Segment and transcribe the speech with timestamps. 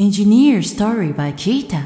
[0.00, 1.82] Engineer Story by Kita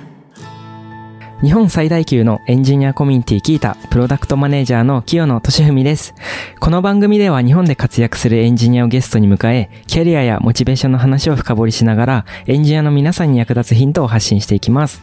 [1.43, 6.15] 日本最大級のエンジニアコミュニティキータプロダクトマネージャーの清野俊文です。
[6.61, 15.01] この番組では日本で活躍するエンジニアをゲストに迎え、キャリアやモチベーションの話を深掘りしながら、エンジニアの皆さんに役立つヒントを発信していきます。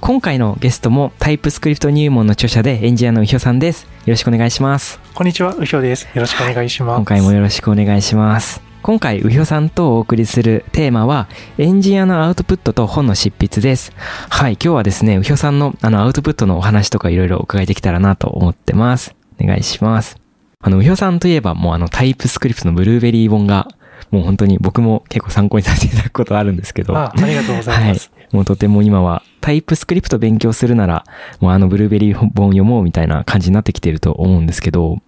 [0.00, 3.88] 今回のゲストもタイプスクリプト入門の著者でエンジニアのうひょさんです。
[4.04, 5.00] よろしくお願いします。
[5.16, 6.04] こんにちは、うひょうです。
[6.14, 6.96] よろしくお願いします。
[6.96, 8.65] 今回もよろしくお願いします。
[8.86, 11.26] 今回、うひょさんとお送りするテーマは、
[11.58, 13.92] エンジニアのアウトプットと本の執筆です。
[14.28, 19.16] はい、今日はですね、うひょさんのあのアウトプットのお話とかいろいろお伺いできたらなと思ってます。
[19.42, 20.20] お願いします。
[20.60, 23.66] あの、うひょさんといえばもうあのタイプスクリプトのブルーベリー本が、
[24.12, 26.96] もう本当に僕も結構参考にさせていただくことあるんですけど。
[26.96, 28.12] あありがとうございます。
[28.26, 28.36] はい。
[28.36, 31.04] もうとても今はタイプスクリプト勉強するなら、
[31.40, 34.98] もうあのブルーベリー本読もうみたいな感じになってきてると思うんですけど、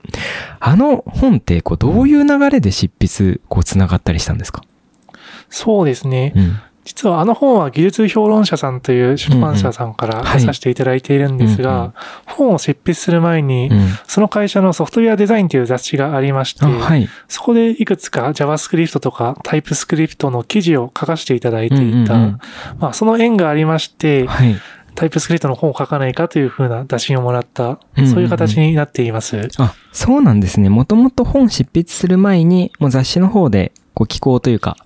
[0.60, 4.62] あの本ってこうどういう流れで執筆こう繋がったりしたんですか？
[5.50, 6.32] そうですね。
[6.36, 6.60] うん。
[6.88, 11.92] 実はあの本は技術評論者さんという出版社さんから出させていただいているんですが、うんうん
[12.38, 13.88] 本を執筆する前に、うん。
[14.06, 17.08] その会社のソフトウェアデザインという雑誌がありまして、あ、はい。
[17.26, 21.84] そこでいくつか JavaScript とか TypeScript の記事を書かせていただいていた。
[21.84, 22.38] うんうんうん
[22.78, 24.56] まあ、その縁がありまして、はい。
[24.94, 29.48] タイプスクリプトの本を書かないかというふうな打診をもらった、うんうんうんそういう形になっています。
[29.58, 30.68] あ、そうなんですね。
[30.68, 34.76] もともと本執筆する前に、もう雑誌の方で、こう、寄稿というか、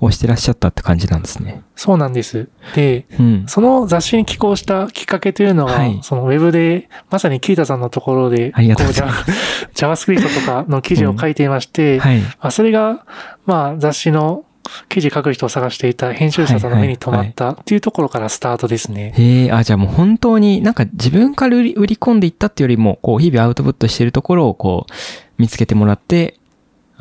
[0.00, 1.62] をしてらっしゃったって感じなんですね。
[1.76, 2.48] そうなんです。
[2.74, 3.44] で、うん。
[3.46, 9.30] その雑誌に寄稿したきっかけというのが、はいそのウェブで、まさにキータさんのところで、ありがとうございます
[9.74, 12.20] JavaScript とかの記事を書いていまして、はい。
[12.20, 13.04] まあ、それが、
[13.44, 14.44] まあ、雑誌の
[14.88, 19.12] 記事書く人を探していた編集者さんの目に留まったっていうところからスタートですね。
[19.16, 24.92] へえ、あ、じゃあもう本当になんか自分から売り売り込んでいったっていうよりも、こう、日々アウトプットしてるところをこう、
[25.38, 26.39] 見つけてもらって、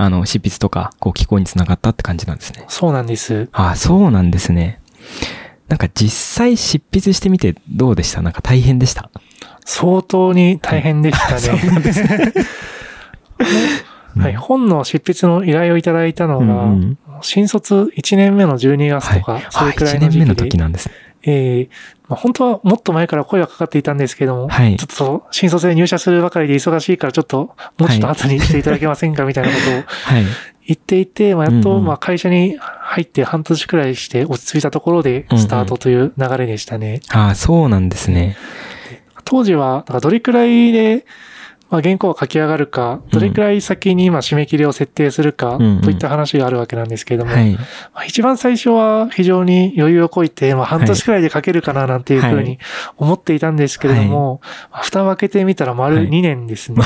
[0.02, 2.64] あの、執筆とか、こう、寄稿につながったって感じなんですね。
[2.70, 3.50] そうなんです。
[3.52, 4.80] あ、そうなんですね。
[5.68, 8.22] なんか実際執筆してみてどうでした？
[8.22, 9.10] なんか大変でした？
[9.66, 12.34] 相当に大変でしたね。
[14.18, 16.56] はい、本の執筆の依頼をいただいたのが、うんう
[16.86, 19.48] ん新卒1年目の12月とか、はい。
[19.50, 20.96] それくらいあ1年目のの時なんですね。
[21.24, 21.70] ええ
[22.08, 30.26] まあ、本当はもっと前から声はかかっていたんですけども、はいちょっと新卒で入社するばかりで忙しいからちょっともうちょっと後にしていただけませんかみたいなことをはい。
[30.66, 37.02] 言っていて、まあ、やっうんうんとまあ会社に入って半年くらいして落ち着いたところでスタートという流れでしたね。
[37.10, 38.38] あそうなんですね。
[39.30, 41.06] 当時は、なんかどれくらいで、
[41.70, 47.54] まあ、原稿が書き上がるか、どれくらい先に今締め切りを設定するか、といった話があるわけなんですけれども、はい。
[47.54, 47.60] ま
[48.02, 52.60] あ一番最初は非常に余裕をこいて、まあ半年くらいで書けるかななんていうふうはに
[52.98, 54.42] 思っていたんですけれども、
[54.72, 56.82] まあ蓋を開けてみたら丸はい2年ですね。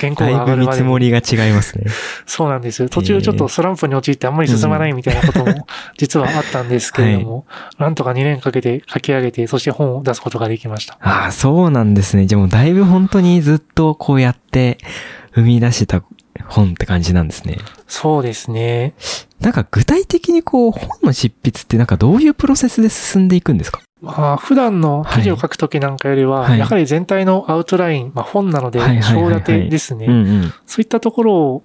[0.00, 0.72] 原稿だいぶ見が上がるまでに。
[0.72, 1.84] 積もりが違いますね。
[2.26, 2.88] そうなんです。
[2.88, 5.66] 途中ちょっとスランプに陥ってあんまり進まないみたいなことも
[5.98, 7.46] 実はあったんですけれども、
[7.78, 10.98] なんとか2年かけて書き上げて、そして本を出すことができました。
[11.00, 12.26] ああ、そうなんですね。
[12.26, 14.78] じゃあもうだいぶ本当にずっとこうやって
[15.34, 16.02] 生み出した
[16.46, 17.58] 本って感じなんですね。
[17.86, 18.94] そうですね。
[19.40, 23.80] なんか具体的にこう本の執筆ってなんかどういうプロセスで進んでいくんですか？
[24.02, 30.06] まあ、普段の記事を書くときなんかよりは、はいやはり全体のアウトライン、まあ本なので、章立てですね。
[30.64, 31.62] そういったところを、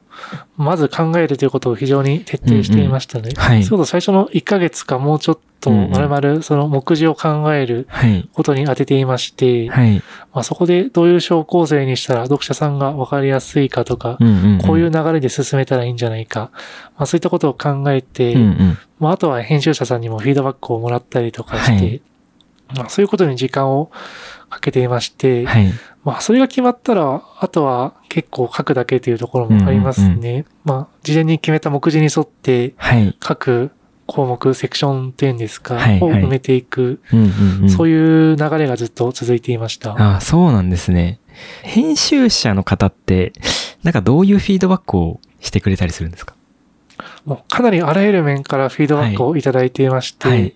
[0.58, 3.30] まず考えるということを非常に徹底していましたね。
[3.36, 8.30] はいそうと最初の1ヶ月かもうちょっと、うんうんまるまるその目次を考えるはい。
[8.34, 9.96] ことに当てていまして、はい。
[10.32, 14.62] まあそこでどういう小構成にしたら読者さんがわかりやすいかとか、うんうんうん。
[14.62, 16.52] こういう流れで進めたらいいんじゃないか。
[16.98, 18.78] まあそういったことを考えて、うんうん。
[19.00, 22.02] まああとは編集者さんにもフィードバックをもらったりとかして、はい
[22.76, 23.92] まあそういうことに時間を
[24.50, 25.72] かけていまして、はい。
[26.06, 30.46] まあ、それが決まったら、あとは結構書くだけというところもありますね。
[30.64, 33.18] まあ、事前に決めた目次に沿って、はい。
[33.20, 33.72] 各
[34.06, 37.70] 項目、セクションっていうんですか、はいはいを埋めていく、うんうんうん。
[37.70, 39.94] そういう流れがずっと続いていました。
[39.94, 41.20] ああ、そうなんですね。
[41.64, 43.34] 編集者の方って、
[43.82, 46.36] なんかどういうフィードバックをしてくれたりするんですか？
[47.26, 50.54] もうかなりあらゆる面からフィードバックをいただいていまして、はい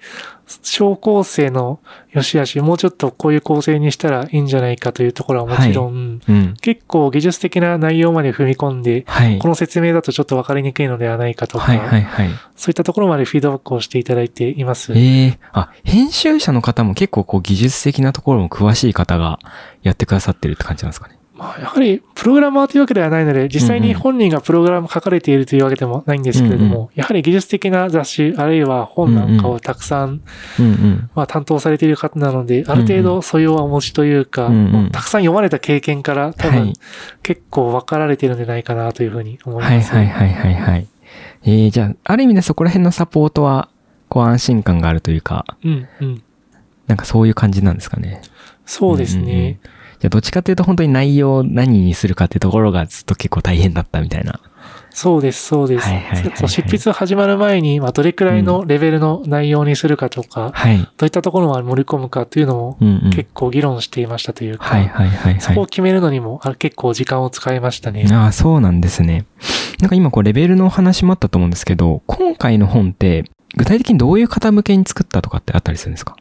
[0.64, 1.80] 小構成の
[2.12, 6.56] 良し悪し、もうちょっとこういう構成にしたらいいんじゃないかというところはもちろん、うん。
[6.62, 9.38] 結構技術的な内容まで踏み込んで、はい。
[9.38, 12.30] この説明だとちょっとわかりにくいのではないかとか、はいはいはい。
[12.56, 14.94] そういったところまでフィードバックをしていただいています。
[14.96, 19.40] ええあ、編集者の方も結構こう技術的なところも詳しい方が
[19.84, 21.19] やってくださってるって感じなんですかね。
[21.40, 30.22] まあ、やはり、プログラマーというわけではないので、実際に本人がプログラム書かれているというわけでもないんですけれども、うんやはり技術的な雑誌、あるいは本なんかをたくさん、
[30.60, 31.10] うんうん。
[31.16, 36.74] まあ、担当されている方なので、ある程うんう度素養はお持ちというか、うんうんまあたくさん読まれた経験から多分はい。
[37.24, 39.94] 結構分かられているんじゃないかなというふうに思いはいます。
[39.94, 40.88] はいはいはいはい。
[41.44, 43.70] えー、じゃあ、ある意味でそこら辺のサポートは、
[44.10, 46.24] こう安心感があるというか、うん、うん。
[46.88, 48.22] なんかそういう感じなんですかね。
[48.66, 49.60] そうですんんうんね。
[50.00, 54.40] じゃあどっちかっていうと本当に内容を何にするかっていうところがずっと結構大変だったみたいな。
[54.92, 55.88] そうです、そうです。
[55.88, 60.80] はいはいはいはいそう執筆始まる前に、まあ、どれくらいのレベルの内容にするかとか、はい。
[60.80, 63.10] どういったところまで盛り込むかというのもうんうん。
[63.12, 65.42] 結構議論していましたというか、はいはいはいはい。
[65.42, 68.08] そこを決めるのにもあ結構時間を使いましたね。
[68.12, 69.26] ああ、そうなんですね。
[69.80, 73.26] なんか今こうレベルの話もあったと思うんですけど、今回の本って
[73.56, 76.18] 具体的にどういう方向けに作ったとかってあったりするんですか？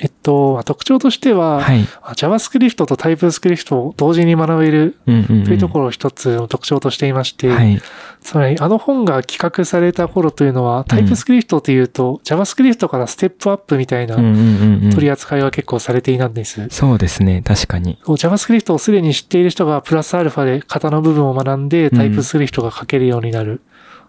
[0.00, 1.86] えっと、まあ特徴としては、はい。
[2.02, 5.44] あ JavaScript と TypeScript を同時に学べるうんうん、うん。
[5.44, 7.80] というところを一つの特徴としていまして、はい。
[8.22, 14.90] つまりあの本が企画された頃というのは、TypeScript というと、JavaScript からステップアップみたいなうんうんうんうん。
[14.90, 16.66] 取り扱いは結構されていたんです。
[16.70, 17.42] そうですね。
[17.44, 17.98] 確かに。
[18.04, 23.60] JavaScript をすでに知っている人がプラスアルファで型の部分を学んでうん TypeScript が書けるようになる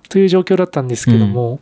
[0.07, 1.59] という状況だったんですけども、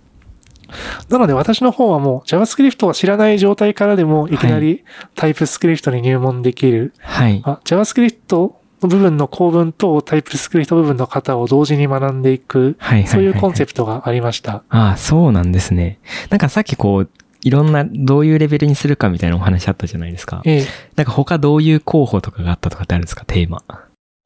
[1.09, 4.83] なので私の方はもう JavaScript を知らない状態からでもいきなり
[5.15, 6.93] TypeScript に入門できる。
[6.99, 7.41] はい。
[7.45, 13.07] あ JavaScript の部分の構文と TypeScript 部分の型を同時に学んでいく、はい。
[13.07, 14.63] そういうコンセプトがありました。
[14.69, 15.99] ああ、そうなんですね。
[16.29, 17.09] なんかさっきこう、
[17.41, 20.41] いろんな、どういうレベルにするかみたいなお話あったじゃないですか。
[20.45, 23.25] ええ、なんか他どういう候補とかがあったとかってあるんですか？
[23.25, 23.63] テーマ。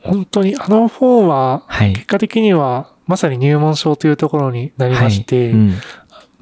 [0.01, 1.93] 本当にあの本ははい。
[1.93, 5.73] 結果的にはまさに入門書というところになりまして、はい、うん。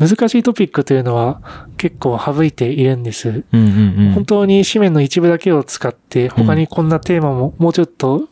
[0.02, 3.30] 難しいトピックというのは結構省いているんです。
[3.30, 4.12] うんうんうん。
[4.14, 8.28] 本当に紙面の一部だけを使って、他にこんなテーマも、もうちょっと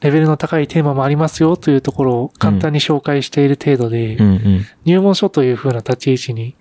[0.00, 4.66] レベルの高いテーマもありますよというところを簡単に紹介している程度で、うんうん。
[4.84, 6.54] 入門書という風な立ち位置に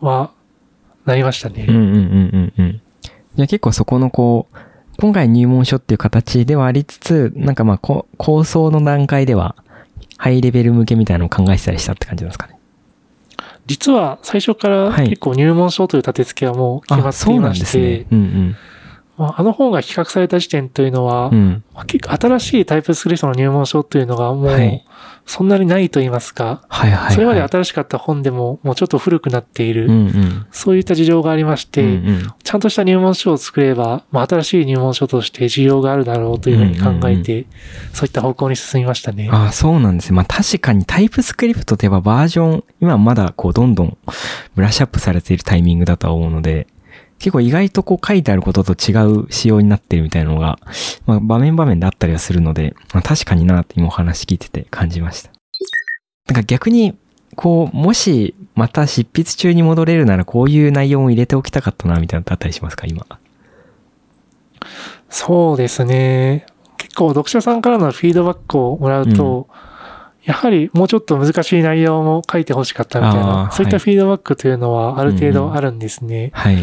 [0.00, 0.32] は
[1.06, 1.66] なりましたね。
[1.68, 1.96] うんうんうんう
[2.38, 2.80] んうん。
[3.36, 4.56] じゃあ結構そこのこう、
[4.98, 9.54] 今回入門書っていう形ではありつつ、なんかまあこ構想の段階では、
[10.18, 12.59] ハイレベル向けみたいなのを考えてたりしたって感じなんですかね。
[13.66, 15.08] 実は最初からはい。
[15.10, 18.06] 結構入門書という立て付けはもう決まあ、っていうまして、
[19.18, 21.62] ああの本が企画された時点というのは、うん。
[21.74, 24.84] 新しいタイプスクリプトの入門書というのがもうはい
[25.30, 27.14] そんなにないと言いますか、はいはい、はい。
[27.14, 30.46] それまで新しかった本でももうちょっと古くなっている、うんうん。
[30.50, 37.46] そういった事情がありまして、うんうんちゃんとした入門書を作れば、まあ、新しい入門書として需要があるだろうというふうに考えて、
[37.92, 39.28] そういった方向に進みましたね。
[39.30, 40.16] ああ、そうなんですね。
[40.16, 43.96] まあ確かにタイプスクリプトといえばバージョン、今まだこうどんどん
[44.56, 46.66] ブラッシュアップされているタイミングだとは思うので、
[47.20, 50.58] 結構意外とこう書いてあることと違う仕様になってるみたいなのが、
[51.06, 55.30] まあ場面場面であったりはするので、まあ確かになって今お話聞いてて感じました。
[56.26, 56.96] なんか逆に、
[57.36, 63.06] こう、もしまた執筆中に戻れるならこういう内容も入れておきたかったなみたいなのってあったりしますか今？
[65.08, 66.46] そうですね。
[66.78, 69.48] 結構読者さんからのフィードバックをもらうと、
[70.24, 76.30] やはりもうちょっと難しい内容も書いてほしかったみたいあな、ーそういったはいフィードバックというのはある程うんうん度あるんですね。
[76.32, 76.58] はい。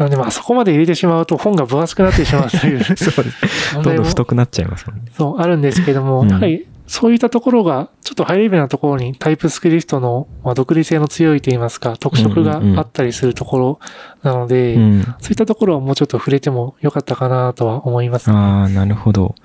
[0.00, 3.74] なのでまあそこまで入れてしまうと本が分厚くなってしまうという そうです。
[3.74, 5.12] どんどん太くなっちゃいますもんね。
[5.14, 13.78] そうあるんですけども、うんやはりそういったところが、ちょっとハイレベルなところにタイプスクリプトの、まあ、独立性の強いといいますか、特色があったりするところ
[14.24, 15.02] なので、うん。
[15.20, 18.28] そういったところはもうちょっと触れてもよかったかなとは思います。
[18.32, 19.36] ああ、なるほど。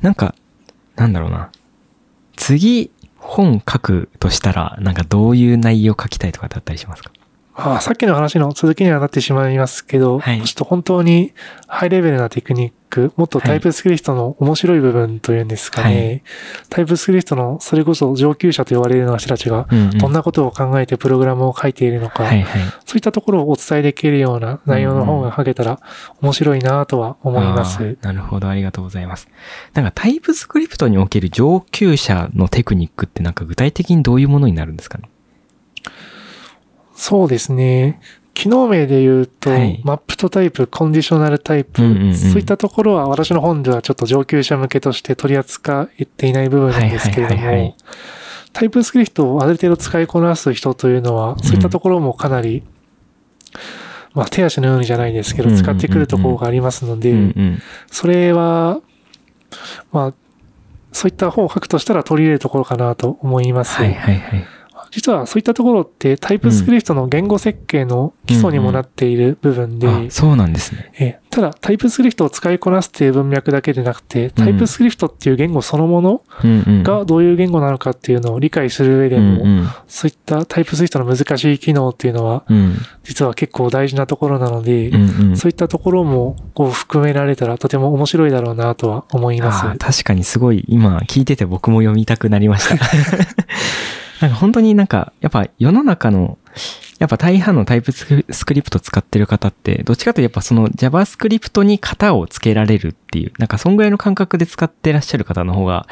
[0.00, 0.36] なんか、
[0.94, 1.50] なんだろうな。
[2.36, 7.10] 次、本書くとしたら、なんかどういう内容書きたいとかってあったりしますか？
[7.58, 11.32] あさっきの話の続きにはなってしまいますけど、はいちょっと本当に
[11.66, 16.22] ハイレベルなテクニック、もっとタイプスクリプトの面白い部分というんですかね。
[16.68, 19.66] タイプスクリプトのそれこそ上級者と言われるような人たちが。
[19.98, 22.62] どんなことを考えてプログラムを書いているのか、はいはい。
[22.84, 25.80] そういったところをお伝えできるような内容の本が書けたら
[26.20, 27.96] 面白いなとは思います。
[28.02, 29.28] なるほど、ありがとうございます。
[29.72, 35.08] なんかタイプスクリプトにおける上級者のテクニックってなんか具体的にどういうものになるんですかね？
[36.96, 38.00] そうですね。
[38.34, 47.76] 機能名で言うと、はいマップとタイプ、コンディショナルタイプ、うんうんうんそういったところは私の本ではちょっと上級者向けとして取り扱っていない部分なんですけれどはいはいはいはいも、
[48.52, 52.62] タイプスクリプトをある程度使いこなす人というのは、そういったところもかなり、
[54.12, 57.62] まあ手足のようにじゃないですけど、うんうんうんうん使ってくるところがありますので、うんうん。
[57.90, 58.80] それは、
[59.92, 60.14] まあ、
[60.92, 63.76] そういった本を書くとしたら取り入れるところかなと思います。
[63.76, 64.55] はいはいはい。
[64.96, 70.90] 実はそういったところってタイプスクリプトの言語設計の基礎にもなっている部分で、あ、そうなんですね。
[70.98, 76.82] えただタイプスクリプトを使いこなすっていう文脈だけでなくて、タイプスクリプトっていう言語そのものうんうん。
[76.82, 79.68] がどういう言語なのかっていうのを理解する上でも、うんうん。
[79.86, 85.36] そういったタイプスクリプトの難しい機能っていうのは、うん実は結構大事なところなので、うんうん。
[85.36, 89.78] そういったところもこう含められたらとても面白いだろうなとは思います。
[89.78, 92.76] 確かにすごい今聞いてて僕も読みたくなりました。
[94.20, 96.38] なんか本当になんかやっぱ世の中の
[96.98, 98.06] やっぱ大半のタイプス
[98.46, 105.86] クリプト使ってる方って、どっちかというとやっぱその JavaScript に型をつけられるっていう、なんかそんぐらいの感覚で使ってらっしゃる方の方が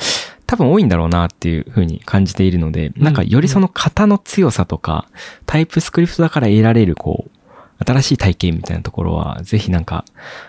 [0.46, 5.06] 多分多いんだろうなっていうふうに感じているので、なんかよりその型の強さとか、
[5.44, 10.06] タイプスクリプトだから得られるこう、新しい体験みたいなところは、ぜひなんか、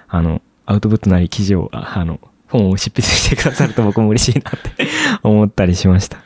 [0.08, 4.88] あの、アウトプットなり記事を、ああの、本を執筆してくださると僕も嬉しいなって
[5.24, 6.20] 思ったりしました。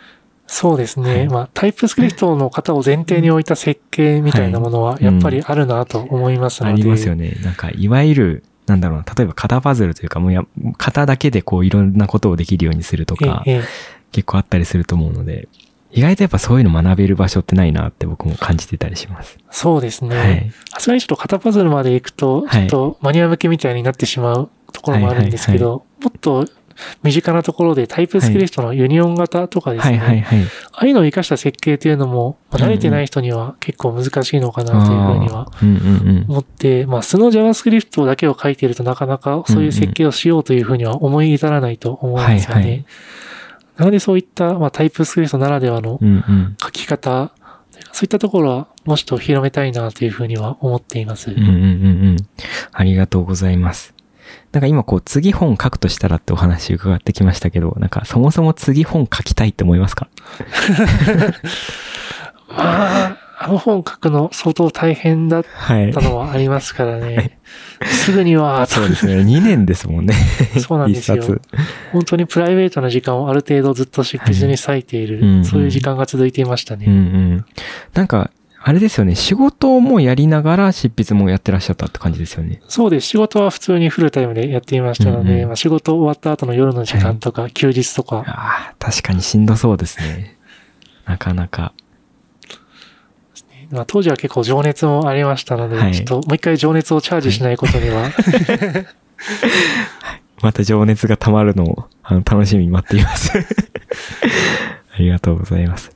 [0.52, 1.16] そうですね。
[1.16, 6.74] はいまあ、タイプスクリプトの型を前提に置いた設計みたいなものは、やっぱりあるなと思いますので。
[6.74, 7.38] ありますよね。
[7.44, 10.44] なんか、いわゆる、なんだろうな、例えば型パズルというか、もうや、
[10.80, 13.62] 型だけでこういろんなことをできるようにするとか、えええ
[14.12, 15.48] 結構あったりすると思うので、
[15.92, 19.38] 意外とやっぱそういうの学べる場所ってないなって僕も感じてたりします。
[19.40, 20.18] えそうですね。
[20.18, 20.52] はい。
[20.70, 26.48] さすがにちょっと型パズルまで行くと、はいちょっとマニュアル向けみたいになってしまうところもあるんですけど、もっと
[27.04, 29.98] 身近なところでタイプスクリプトのユニオン型とかですね。
[29.98, 30.48] はいはいはい。
[30.72, 35.52] ああいうのを活かした設計というのも、まあうんうん慣れてない人には結構難しいのかなというふうには。
[36.28, 42.62] 思って、まあ素の JavaScript だけを書いているとなかなかそういう設計をしようというふうには思い至らないと思うんですよね。
[42.62, 42.86] はいはい
[43.80, 46.58] なのでそういった、まあ、タイプスクリプトならではのうんうん。
[46.62, 47.32] 書き方、
[47.94, 51.32] そういったところはもしと広めたいなというふうには思っています。
[51.32, 51.56] うんうんうんう
[52.12, 52.18] ん。
[52.74, 53.94] ありがとうございます。
[54.52, 60.08] なんか今こう次本書くとしたらってお話伺ってきましたけど、なんかそもそも次本書きたいって思いますか？
[62.50, 66.02] ま あ、あの本書くの相当大変だっはいた。
[66.02, 67.40] のはありますからね。
[67.86, 69.18] すぐには、 そうですね。
[69.18, 70.14] 2年ですもんね。
[70.60, 71.24] そうなんですよ。
[71.94, 76.86] 本当にプライベートな時間をある程度ずっと執筆に割いている、はいそういう時間が続いていましたね。
[76.88, 77.46] うんうん。
[77.94, 79.16] なんか、あれですよね。
[79.16, 82.62] 仕事もやりながら執筆もやってらっしゃったって感じですよね。
[82.68, 83.08] そうです。
[83.08, 90.38] 仕事は普通にフルタイムでやっていましたので、うんうんまあ、仕事終わった後の夜の時間とか、休日とか、ああ、確かにしんどそうですね。
[91.06, 91.74] なかなか。
[93.72, 98.12] まあ、当時は結構情熱もありましたので、はいちょっともう一回情熱をチャージしないことには、
[100.42, 103.32] また情熱が溜まるのを、あの、楽しみに待っています。
[104.92, 105.92] ありがとうございます。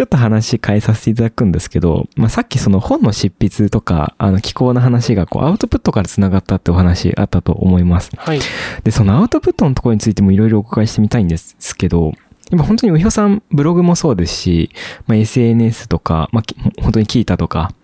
[0.00, 8.10] ちょっと話変えさせていただくんですけど、まあ、さっきその本の執筆とか、あの、気候の話が、こう、アウトプットから繋がったってお話あったと思います。
[8.16, 8.40] はい。
[8.82, 12.14] で、そのアウトプットのところについてもいろいろお伺いしてみたいんですけど、
[12.50, 14.70] 今本当にうひょさんブログもそうですし、
[15.06, 17.74] まあ、SNS とか、まあ、き本当にキータとか、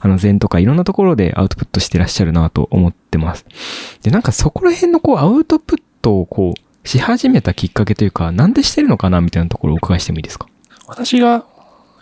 [0.00, 3.44] あの、禅とかいろんなところでアウトプットしてらっしゃるなと思ってます。
[4.02, 10.46] で、なんかそこら辺のこう、アウトプットをこう、し始めたきっかけというか、なんでしてるのかなみたいなところをお伺いしてもいいですか？
[10.86, 11.44] 私が、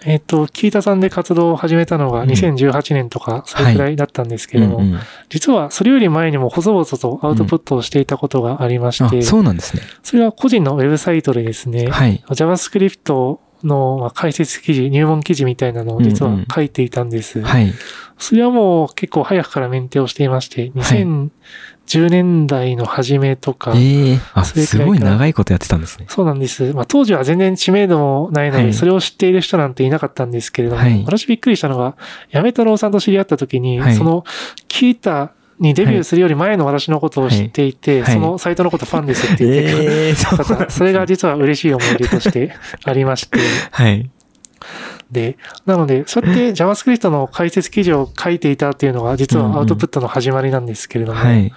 [0.07, 9.83] えっ、と、キータさんで活動を始めたのがうん2018年とか、それくらいだったんですけども、うんうん実はそれより前にも細々とアウトプットをしていたことがありまして、あ、そうなんですね。
[10.03, 12.23] それは個人のウェブサイトでですね、はい。
[12.29, 17.43] JavaScript のまあ解説記事、入門記事みたいなのを実は書いていたんです。
[17.43, 17.73] はい。
[18.19, 20.71] それはもう結構早くからメンテをしていまして、
[21.87, 26.07] 2010年代の初めとか、ええあ、それくらいかすごい長いことやってたんですね。
[26.09, 26.73] そうなんです。
[26.73, 28.75] まあ当時は全然知名度もないので、はい。
[28.75, 31.03] それを知っている人なんていなかったんですけれども、はい。
[31.05, 31.97] 私びっくりしたのが、
[32.31, 33.95] やめ太郎さんと知り合った時に、はい。
[33.95, 34.25] その、
[34.69, 38.14] キータにデビューするより前の私のことを知っていて、はい。
[38.14, 40.59] そのサイトのことファンですって言ってくれええそうなんですね。
[40.59, 43.38] 方それが実は嬉しい思い出としてありまして、
[43.71, 44.11] はい。
[45.14, 51.50] で、なので、そうやって JavaScript の解説記事を書いていたっていうのが実はアウトプットの始まりなんですけれども、はい。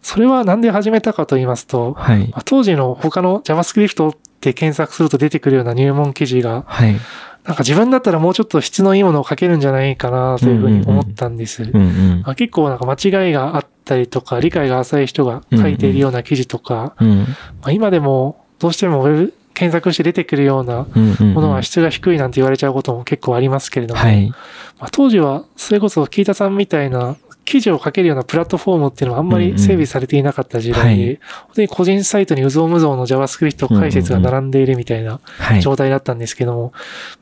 [0.00, 2.28] それはなんで始めたかと言いますと、はい。
[2.28, 6.96] まあ当時の他の JavaScript って検索すると出てくるような入門記事が、はい。
[7.44, 11.64] なんか自分だったらもうちょっと質のいいものを書けるんじゃないかなというふうに思ったんです。
[11.64, 12.22] うんうん。
[12.24, 17.18] まあ結構なんか間違いがあったりとか、理解が浅い人が書いているような記事とか、うん。
[17.18, 17.26] ま
[17.62, 21.34] あ今でもどうしてもウェブ検索して出てくるようなうんうん。
[21.34, 24.30] ものは質が低いなんて言われちゃうことも結構ありますけれども、はい。
[24.30, 35.60] まあ、当時はそれこそキータさんみたいな記事を書けるようなプラットフォームっていうのはあんまり整備されていなかった時代で、うんうん本当に個人サイトにうぞうむぞうの JavaScript 解説が並んでいるみたいなはい。
[35.60, 36.72] 状態だったんですけども、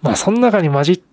[0.03, 1.08] まあその中に混じって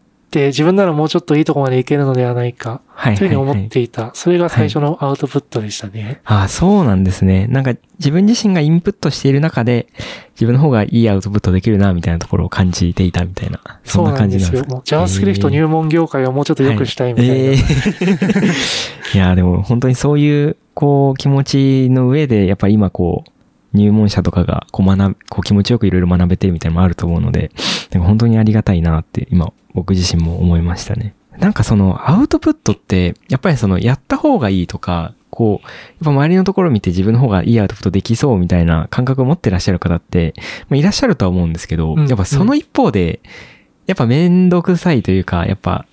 [0.48, 3.16] 自分ならもうちょっといいとこまでいけるのではないか、はい。
[3.16, 4.12] というふうに思っはいていた。
[4.14, 6.22] それが最初のアウトプットでしたね。
[6.26, 7.48] ああ、そうなんですね。
[7.48, 9.88] なんか自分自身がインプットしている中で、
[10.36, 13.60] 自分の方がいいアウトプットできるな、みたいなところを感じていたみたいな。
[13.84, 14.70] そんな感じなんですか？
[14.70, 17.34] もう JavaScript 入門業界をもうちょっと良くしたいみたいな。
[17.34, 23.32] はいえー いや、でも本当にそういう、こう、気持ちの上で、やっぱり今こう、
[23.76, 27.52] 入門者とかが、こう学ぶ、こう気持ちよくいろいろ学べてるみたいなのもあると思うので、
[27.92, 31.14] なんか本当にありがたいなって、今、僕自身も思いましたね。
[31.38, 35.72] なんかその、アウトプットって、やっぱりその、やった方がいいとか、こう、やっ
[36.06, 40.34] ぱ周りのところを見て自分の方がいいアウトプットできそうみたいな感覚を持ってらっしゃる方って、
[40.70, 43.20] まあ、いらっしゃるとは思うんですけど、うんやっぱその一方で、
[43.86, 45.86] やっぱめんどくさいというか、やっぱ、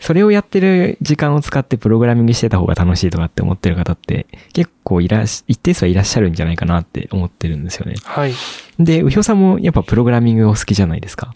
[0.00, 7.94] それをやってる時間を使ってプログラミングしてた方が楽しいとかって思ってる方って結構いらっし、一定数はいらっしゃるんじゃないかなって思ってるんですよね。
[8.02, 8.32] はい。
[8.78, 11.34] で、うひょさんもやっぱプログラミングがお好きじゃないですか。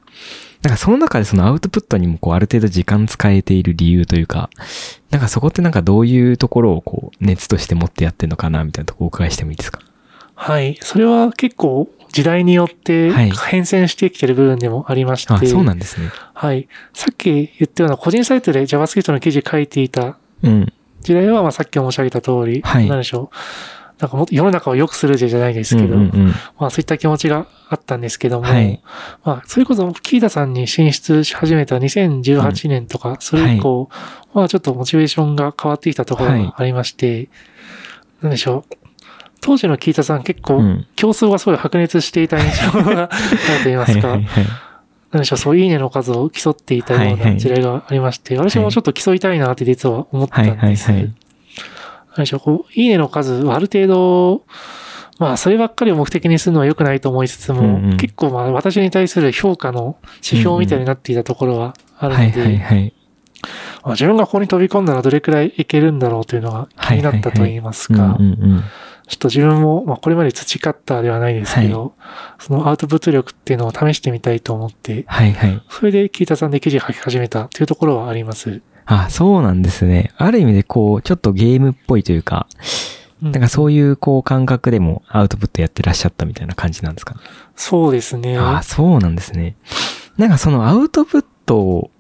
[0.62, 4.49] なんかその中でそのアウトプットにもこうある程度時間使えている理由というか、
[5.11, 9.80] なんかそこってなんかどういうところをこう熱として持ってやってんのかなみたいなとこお伺いしてもいいですか？
[10.35, 10.78] はい。
[10.80, 16.11] それは結構時代によってはい変遷してきてる部分でもありまして、あ、そうなんですね。
[16.33, 16.68] はい。
[16.92, 20.73] さっき言ったような個人サイトで JavaScript の記事書いていたうん。
[21.02, 23.37] 時代は、まあさっき申し上げた通り、はい何でしょう。
[23.99, 26.28] なんかもっと世の中を良くするじゃないですけど、うんうんうん
[26.59, 28.80] まあそういった気持ちがあったんですけども、はい
[29.25, 33.88] まあそれこそキータさんに進出し始めた2018年とか、それ以降、
[34.33, 37.28] まあちょっとモチベーションが変わってきたところがありまして、
[38.23, 38.83] なんでしょう。
[39.44, 40.86] 当時のキータさん結構うん。
[40.96, 44.46] 競争がすごい白熱していた印象があると言いますか、はいはいはい。
[45.12, 50.90] なんでしょう、そう、いいねの数を競っていたようない時代がありまして、私もちょっと競いたいなって実は思ったんです。
[50.90, 51.14] はいはいはい。
[52.16, 54.44] なんでしょう、こう、いいねの数はある程度、
[55.18, 57.96] まあ、そればっかりを目的にするのは良くないと思いつつも、うんうん。
[57.98, 62.92] 結構まあ、私に対する評価の指標みたいになっていたところはあるので、
[63.88, 68.18] 自分がここに飛び込んだらどれくらいいけるんだろうというのが気になったと言いますか。
[69.06, 71.94] ちょっと自分も、まあ、これまで培ったではないですけど、
[72.38, 75.62] そのアウトプット力っていうのを試してみたいと思って、はいはい。
[75.68, 78.62] それでキータさんで記事書き始めたというところはあります。
[78.87, 80.12] あ、そうなんですね。
[80.16, 82.46] ある意味でこう、ちょっとゲームっぽいというか、
[83.23, 87.20] うんなんかそういうこう感覚でもアウトプットやってらっしゃったみたいな感じなんですかね。
[87.56, 88.37] そうですね。
[88.37, 89.56] あ、そうなんですね。
[90.18, 91.90] なんかそのアウトプットを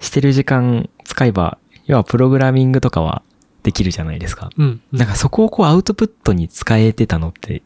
[0.00, 3.22] してる時間使えば、要はプログラミングとかは
[3.62, 4.50] できるじゃないですか。
[4.56, 4.64] うん。
[4.64, 7.62] うんなんかそこをこうアウトプットに使えてたのって、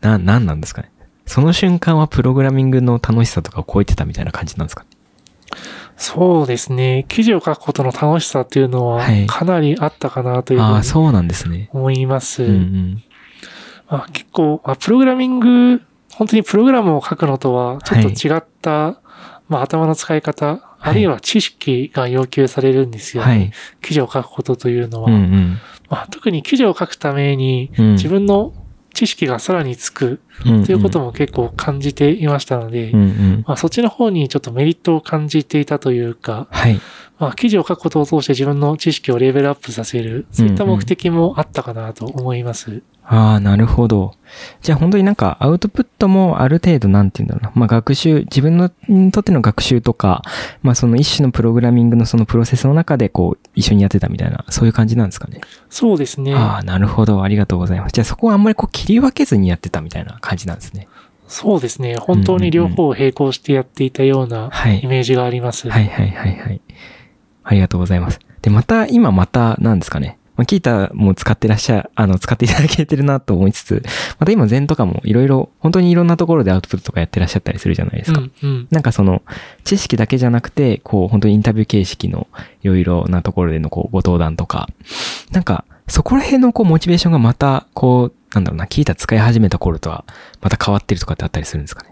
[0.00, 0.90] な、なんなんですかね。
[1.26, 4.88] その瞬間はプログラミングの楽しさとかを超えてたみたいな感じなんですかね。
[5.96, 7.04] そうですね。
[7.08, 11.68] 記事を書くことの楽しさっていうのははいかなりあったかなというふああ、うにそうなんですね。
[11.72, 12.42] 思います。
[12.42, 13.02] うんうん。
[13.88, 15.82] まあ、結構、まあ、プログラミング、
[16.14, 19.00] 本当にプログラムを書くのとはちょっと違った、
[19.48, 23.30] まあ、頭の使い方、あるいは知識が要求されるんですよね。
[23.30, 23.52] はい。
[23.82, 25.10] 記事を書くことというのは。
[25.10, 25.58] うんうん。
[25.88, 28.54] まあ、特に記事を書くためにうん自分の
[28.94, 33.44] 知識がさらにつくうんということも結構感じていましたので、うんうん。
[33.46, 36.80] まあ、そっちの方にちょっとメリットを感じていたというか、はい。
[37.18, 42.82] まあ、記事を書くことを通して自分の知識をレベルアップさせる、そういった目的もあったかなと思います。
[43.12, 44.14] ああ、なるほど。
[44.62, 47.60] じゃあ本当になんかアウトプットもある程度なんて言うんだろうな。
[47.60, 50.22] まあ学習、自分のにとっての学習とか、
[50.62, 55.40] まあその一種のプログラミングのそのプロセスの中でこう一緒にやってたみたいな、そういう感じなんですかね。
[55.70, 56.36] そうですね。
[56.36, 57.20] ああ、なるほど。
[57.20, 57.92] ありがとうございます。
[57.92, 60.86] じゃあそこはあんまりこう切り分けずにやってたみたいな感じなんですね。
[61.26, 61.96] そうですね。
[61.96, 65.68] 本当に両方を並行してやっていたようなはいイメージがあります。
[65.68, 66.60] はいはいはいはい。
[67.42, 68.20] ありがとうございます。
[68.42, 70.16] で、また、今また、なんですかね。
[70.40, 73.82] まあ、キータも使ってらっしゃ、あの、使っていただけてるなと思いつつ、
[74.18, 78.20] また今禅とかもいろいろ、本当にいろんなところでアウトプットとかやってらっしゃったりするじゃないですか。
[78.20, 78.68] うん、うん。
[78.70, 79.20] なんかその、
[79.64, 82.26] 知識だけじゃなくて、こう、本当にインタビュー形式の
[82.62, 84.66] いろいろなところでのこう、ご登壇とか、
[85.30, 90.06] なんか、そこら辺のこう、モチベーションがまた、こう、なんだろうな、キータ使い始めた頃とは、
[90.40, 91.89] また変わってるとかってあったりするんですかね？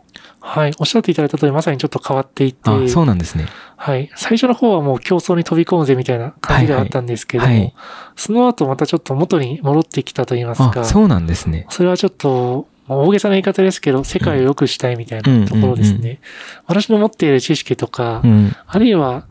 [0.48, 0.72] はい。
[0.78, 3.46] おっしゃっていただいた通り、まさにちょっと変わっていて、あ、そうなんですね。
[3.76, 4.10] はい。
[4.16, 7.74] 最初の方はもう競争に飛び込むぜみたいな感じではあったんですけども、はいはい
[8.16, 11.66] その後またちょっと元に戻ってきたと言いますあ、か、そうなんですね。
[11.70, 15.98] それはちょっと、まあ大げさな言い方ですけど、世界を良くしたいみたいなところですね。
[15.98, 16.18] うんうんう
[16.66, 18.56] 私の持っている知識とか、うん。
[18.66, 19.26] あるいは、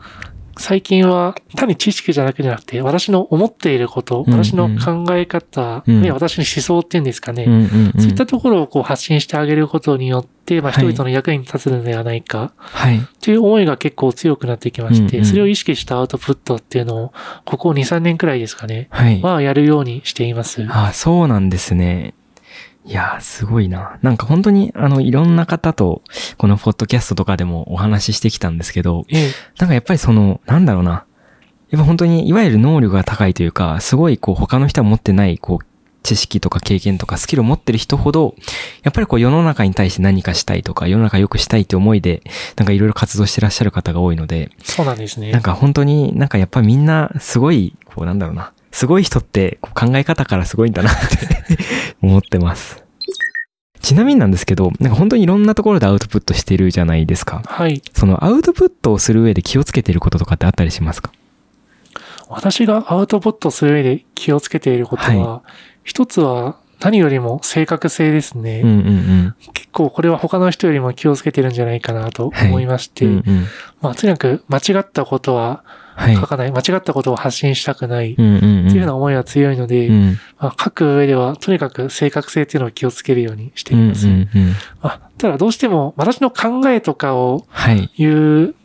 [0.59, 7.61] 最近は単に知識じゃなくじゃなくて、私の思っていること、うんうん私の考え方、うんあるいは私の思想っていうんですかね、うんうん
[7.95, 8.01] うん。
[8.01, 12.99] そういったところをこう発信してあげることによって、まあ、はい人々の役に立つのではないか、はい。
[13.21, 17.13] という思いが結構強くなってきまして、うんうんそれを意識したアウトプットっていうのを、
[17.45, 19.21] ここ2、3年くらいですかね、はい。
[19.21, 20.65] はやるようにしています。
[20.69, 22.13] あ、そうなんですね。
[22.87, 23.99] いやー、すごいな。
[24.01, 26.01] なんか本当に、あの、いろんな方と、
[26.37, 31.05] このポッドキャストとかでもお話ししてきたんですけど、ええ、なんかやっぱりその、なんだろうな。
[31.69, 35.65] やっぱ本当に、いわゆる能力が高いというか、すごいこう、他の人は持ってない、こう、
[36.07, 38.35] 知識とか経験とかスキルを持ってる人ほど、
[38.83, 42.21] やっぱりこう世の中に対して何かしたいとか、世の中良くしたいって思いで、
[42.55, 45.31] なんかいろいろ活動してらっしゃる方が多いので、そうなんですね。
[45.31, 48.53] なんか本当になんかやっぱりみんなすごい、こうなんだろうな。
[48.77, 51.57] すごい人ってこう考え方からすごいんだなって
[51.99, 52.85] 思ってます。
[53.81, 57.41] ちなみになんですけど、なんか本当にいろんなところでアウトプットしてるじゃないですか。
[57.47, 57.81] はい。
[57.95, 61.11] そのアウトプットをする上で気をつけてることとかってあったりしますか？
[62.29, 65.41] 私がアウトプットする上で気をつけていることは、
[65.83, 68.61] 一つは何よりも正確性ですね。
[68.61, 73.11] うんうん結構これは他の人よりも気をつけてるんじゃないかなと思いまして、うん。
[73.11, 73.45] うんうん。
[73.81, 75.86] まあとにかく間違ったことは、はい。
[75.97, 78.15] 書かない、間違ったことを発信したくない、っ。
[78.15, 80.19] ていうような思いが強いので、うん。
[80.39, 84.07] まあ、書く上では、とにかく正確性っていうのを気をつけるようにしてうんうんいます。
[84.07, 84.27] うん。
[84.81, 87.89] まあ、ただどうしても、私の考えとかをはい。
[87.97, 88.55] 言う、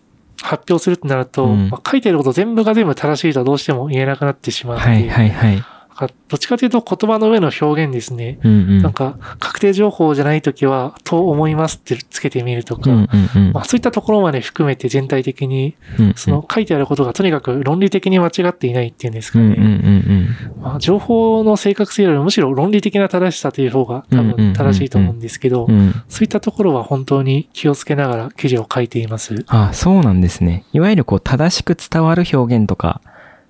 [0.43, 5.65] 発表するってなると、うんまあ、書いてること全部が全部正しいとはどうしても言えなくなってしまうので、はいはいはい。
[5.93, 8.39] なんかどっちかというと言葉の上の表現ですね。
[8.43, 8.83] うんうん。
[8.83, 13.01] なんか、確定情報じゃないときは、と思いますってつけてみるとか、うんう
[13.39, 16.15] んうんまあ、そういったところまで含めて全体的に、うんうん。
[16.15, 19.45] その書いてあることがとにかく論理的に間違っていないっていうんですかね。
[19.45, 25.75] うんうんうんまあ、情報の正確性よりもむしろ論理的な正しさという方が多うんうんうんうん分正しいと思うんですけどうん。
[25.75, 25.93] う、ん。
[26.09, 29.45] そういったところは本当に気をつけながら記事を書いています。
[29.49, 30.65] あそうなんですね。
[30.73, 33.01] いわゆるこう、正しく伝わる表現とか、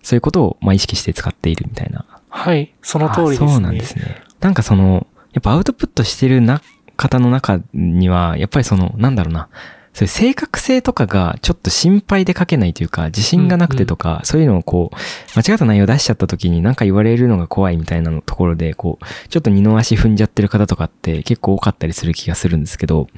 [0.03, 2.05] そういうことを、まあ、意識して使っているみたいな。
[2.35, 3.47] はい、その通りですね。
[3.47, 4.23] あそうなんですね。
[4.41, 6.63] なんかその、やっぱアウトプットしてるな、
[6.97, 9.49] 方の中には、やっぱりその、なんだろうな、
[9.93, 14.97] そういう正確性とかがちょっと心配で書けないというか、自信がなくてとか、そういうのをこう、
[15.39, 23.09] 間違った内容出しちゃった時に何か言われるのが怖いみたいなのところで、こう、ちょっと二の足踏んじゃってる方とかって結構多かったりする気がするんですけど、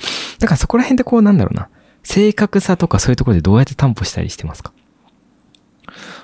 [0.41, 1.69] なんかそこら辺でこう、なんだろうな、
[2.03, 4.73] 正確さとかそういうところでどうやって担保したりしてますか？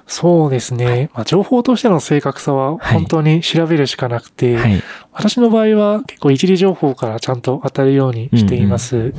[0.06, 1.10] そうですね。
[1.14, 4.82] まあ、情報としての正確さは本当に調べるしかなくて、はい。
[5.12, 9.12] 私の場合は結構一時情報からちゃんと当たるようにしています。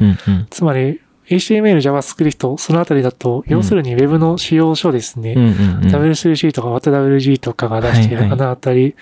[0.49, 5.33] つまり、HTML、JavaScript、そのあたりだと、要するに Web の使用書ですね。
[5.33, 5.95] うんうんうん。
[5.95, 8.95] W3C とか WG とかが出していはいはいるあのあたり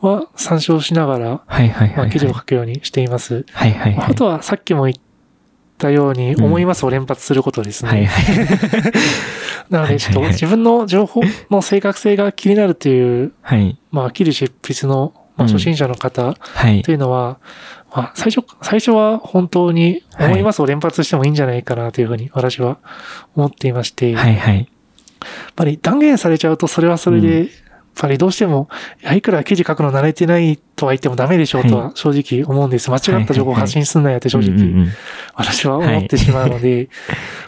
[0.00, 1.42] は参照しながら。
[2.10, 3.44] 記事を書くようにしています。
[3.52, 4.10] はいはいはい。
[4.12, 5.02] あとはさっきも言った
[5.88, 7.90] ように、うん思いますを連発することですね。
[7.90, 8.92] はいはい。
[9.70, 13.78] なので、ちょっと自分の情報の正確性が気になるという、はい。
[13.92, 16.90] まあ、記事執筆の、まあ、うん初心者の方はいと。
[16.90, 17.38] いうのは、
[17.94, 22.78] まあ、最初、最初は本当に思いますを連発してもいいんじゃないかなというふうに私は
[23.36, 24.68] 思っていまして、やっはいはい。
[25.56, 27.48] ぱり断言されちゃうとそれはそれで、やっ
[27.96, 28.68] ぱりどうしても、
[29.14, 32.90] いくら記事書くの慣れてないとは言ってもダメでしょうとは正直思うんです。
[32.90, 34.88] 間違った情報を発信すんなよって正直ん
[35.34, 36.88] 私は思ってしまうので、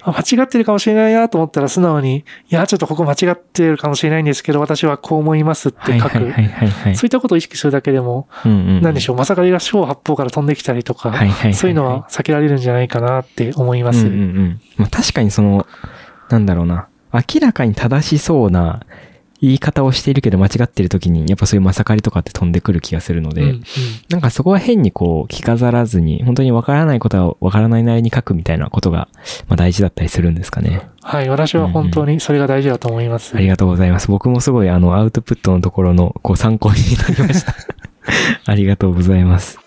[0.03, 6.19] あ間違ってるかもしれないなと思ったら素直に、いや、ちょっとここ間違ってるかもしれないんですけど、私はこう思いますって書く。
[6.19, 11.15] そういったことを意識するだけでも、うんうんうんなんでしょう、まさかりが四方八方から飛んできたりとか、
[11.55, 14.11] そういうのは避けられるんじゃないかなって思います。
[14.91, 15.67] 確かにその、
[16.29, 16.89] なんだろうな。
[17.13, 18.81] 明らかに正しそうな
[19.43, 23.63] 言い方をしているけど間違ってる時に、やっぱそういうまさかりとかって飛んでくる気がするので、うんうん
[24.09, 29.09] なんかそこは変にこう、着飾らずに、本当にわからないことはわからないなりに書くみたいなことが、
[29.49, 30.89] まあ大事だったりするんですかね。
[31.03, 33.35] はい、私は本当にそれが大事だと思います。
[33.37, 34.09] ありがとうございます。
[34.09, 37.55] 僕もすごいあの、アウトプットのところの、こう、参考になりました。
[38.47, 39.59] ありがとうございます。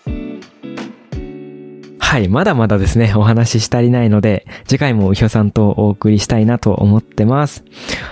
[2.06, 7.64] はい、まだまだですね、お話ししたりないので、次回もうひょさんとお送りしたいなと思ってます。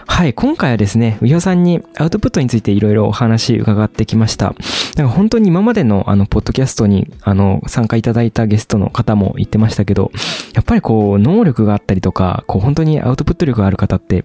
[0.09, 4.57] はい、今回はですね、うひょさんにアウトプットについていろいろお話伺ってきました。
[4.97, 10.11] なんか本当に今までのあの、ポッドキャストにあの、参加いただいたゲストの方も言ってましたけど、
[10.55, 14.25] やっぱりこう、能力があったりとか、こう、本当にアウトプット力がある方って、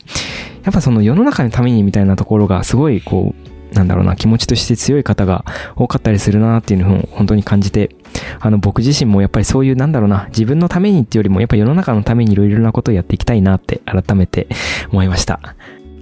[0.63, 7.95] やっぱその世の中のためにみたいなところがすごいこう、なんだろうな、気持ちとして強い方が多かったりするなっていうのを本当に感じて、
[8.39, 14.47] あの僕自身もやっぱりそういうなんだろうな、自分のためにっていうよりもやっぱ世の中のためにいろいろなことをやっていきたいなって改めて
[14.91, 15.55] 思いました。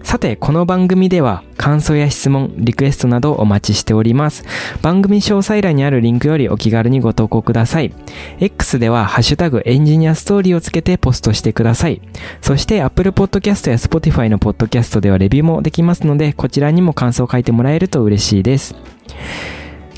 [0.08, 4.46] さて、この番組では感想や質問、リクエストなどお待ちしております。
[4.82, 7.94] 番組詳細欄にあるリンクよりお気軽にご投稿ください。
[8.40, 12.00] X ではハッシュタグエンジニアストーリーをつけてポストしてください。
[12.40, 18.76] そして Apple Podcast や Spotify の Podcast ではレビューもできますので、こちらにも感想を書いてもらえると嬉しいです。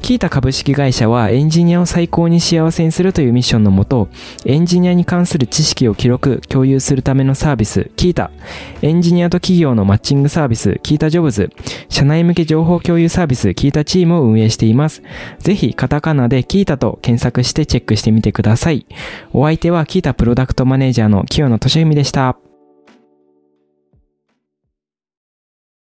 [0.01, 4.09] キータ株式会社はエンジニアを最高に幸せにするというミッションのもと、
[4.45, 8.31] エンジニアに関する知識を記録、共有するためのサービス、キータ、
[8.81, 11.49] エンジニアと企業のマッチングサービス、キータジョブズ、
[11.89, 15.01] 社内向け情報共有サービス、キータチームを運営しています。
[15.39, 18.85] ぜひ、カタカナでキータと検索してチェックしてみてください。
[19.33, 22.48] お相手はキータプロダクトマネージャーの清野俊文でした。